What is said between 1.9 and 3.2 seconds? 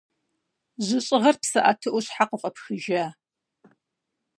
щхьэ къыфӏэпхыжа?